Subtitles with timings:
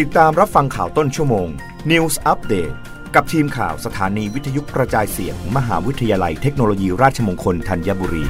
[0.00, 1.48] ติดตามรับฟังข่าวต้นชั่วโมง
[1.90, 2.74] News Update
[3.14, 8.24] กับทีมข่าวสถานีวิทยุกระจายเสียงมมหาวิทยาลัยเทคโนโลยีราชมงคลธัญบุรี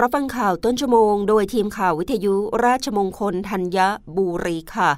[0.00, 2.34] รับฟังข่าวต้นชั่วโมง โดยทีมข่าววิทยุ
[2.64, 3.78] ราชมงคลธัญ
[4.16, 4.90] บุรีค่ะ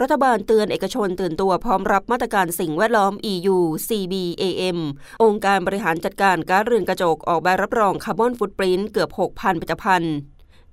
[0.00, 4.78] รัฐบาลเตือนเอกชนตื่นตัวพร้อมรับมาตรการสิ่งแวดล้อม EU CBAM
[5.22, 10.16] องค์การบริหารจัดการก๊าซเรือนกระจกออกใบรับรองคาร์บอนฟุตปรินต์เกือบ 6,000ผลิตภัณฑ์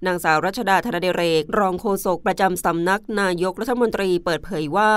[0.05, 4.91] นางสาวรัชดาธนเดเรก รองโฆษกประจำสำนักนายกรัฐมนตรีเปิดเผยว่า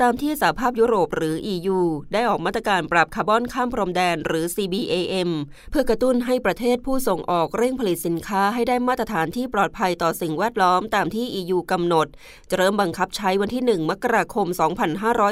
[0.00, 1.78] ตามที่สหภาพยุโรปหรือ EU
[2.12, 5.30] ได้ออกมาตรการปรับคาร์บอนข้ามพรมแดนหรือ CBAM
[5.70, 12.06] เพื่อกระตุ้นให้ประเทศผู้ส่งออกเร่งผลิตสินค้าให้ได้มาตรฐานที่ปลอดภัยต่อสิ่งแวดล้อมตามที่ EU กำหนด
[12.50, 14.46] จะเริ่มบังคับใช้วันที่ 1 มกราคม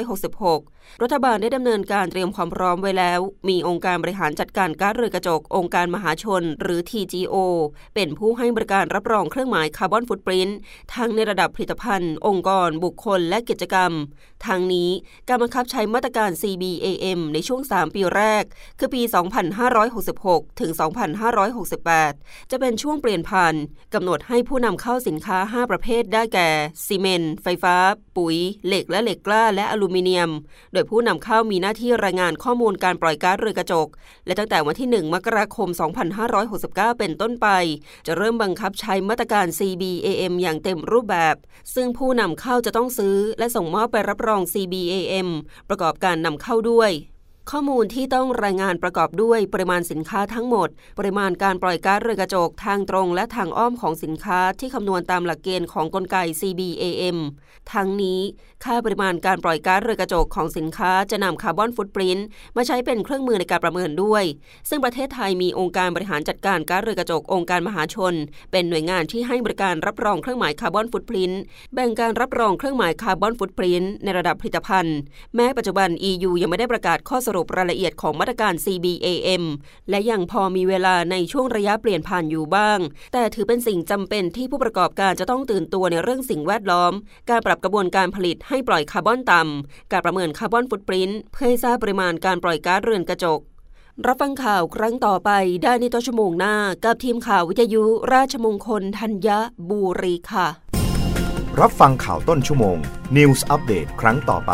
[0.09, 7.35] 2566 รัฐบาลได้ดำเนินการเตรียมความพร้อมไว้แล้ว มีองค์การบริหารจัดการก๊าซเรือนกระจก องค์การมหาชน หรือ TGO
[7.95, 10.57] เป็นผู้ให้บริการรับรองเครื่องหมายคาร์บอนฟุตปรินต์
[10.95, 13.91] ทั้งในระดับผลิตภัณฑ์ องค์กร บุคคล และกิจกรรม
[14.45, 14.89] ทางนี้
[15.27, 18.43] การบังคับใช้มาตรการ CBAM ในช่วง 3 ปีแรก
[18.79, 19.01] คือปี
[19.81, 20.71] 2566 ถึง
[21.41, 23.55] 2568 จะเป็นช่วงเปลี่ยนผ่าน
[23.93, 26.49] กำหนดให้ผู้นำเข้าสินค้า 5 ประเภทได้แก่
[26.85, 27.75] ซีเมนต์ไฟฟ้า
[28.17, 30.29] ปุ๋ย เหล็กและเหล็กกล้า และอลูมิเนียม
[30.73, 33.87] โดยผู้นำเข้ามีหน้าที่รายงานข้อมูลการปล่อยก๊าซเรือนกระจก
[34.25, 35.69] และตั้งแต่วันที่ 1 มกราคม
[36.33, 37.47] 2569 เป็นต้นไป
[38.07, 41.35] จะเริ่มบังคับใช้มาตรการ CBAM อย่างเต็มรูปแบบ
[41.75, 45.29] ซึ่งผู้นำเข้าจะต้องซื้อ และส่งมอบไปรับรอง CBAM
[45.69, 46.91] ประกอบการนำเข้าด้วย
[47.53, 50.69] ข้อมูลที่ต้องรายงานประกอบด้วยปริมาณสินค้าทั้งหมด
[50.99, 57.17] ปริมาณการปล่อยก๊าซเรือนกระจกทางตรงและทางอ้อมของสินค้าที่คำนวณตามหลักเกณฑ์ของกลไก CBAM
[57.73, 58.19] ทั้งนี้
[58.63, 62.25] ค่าปริมาณการปล่อยก๊าซเรือนกระจกของสินค้าจะนำคาร์บอนฟุตปรินต์
[62.57, 64.23] มาใช้เป็นเครื่องมือในการประเมินด้วย
[64.69, 68.13] ซึ่งประเทศไทยมีองค์การบริหารจัดการก๊าซเรือนกระจกองค์การมหาชน
[68.51, 71.41] เป็นหน่วยงานที่ให้บริการรับรองเครื่องหมายคาร์บอนฟุตปรินต์
[71.73, 74.97] แบ่งการรับรองเครื่องหมายคาร์บอนฟุตปรินต์ในระดับผลิตภัณฑ์
[75.35, 79.43] แม้ปัจจุบัน EU ยังไม่ได้ประกาศข้อสรุรุปรายละเอียดของมาตรการ CBAM
[79.89, 82.79] และยังพอมีเวลาในช่วงระยะเปลี่ยนผ่านอยู่บ้าง
[83.13, 86.93] แต่ถือเป็นสิ่งจำเป็นที่ผู้ประกอบการจะต้องตื่นตัวในเรื่องสิ่งแวดล้อม
[87.29, 93.39] การปรับกระบวนการผลิตให้ปล่อยคาร์บอนต่ำการประเมินคาร์บอนฟุตปรินต์เพื่อให้ทราบปริมาณการปล่อยก๊าซเรือนกระจก
[94.05, 95.31] รับฟังข่าวครั้งต่อไป
[95.63, 97.83] ได้ในต้นชั่วโมงหน้า กับทีมข่าววิทยุ
[98.13, 99.29] ราชมงคลธัญ
[99.69, 100.47] บุรีค่ะ
[101.59, 102.77] รับฟังข่าวต้นชั่วโมง
[103.17, 104.53] News อัปเดตครั้งต่อไป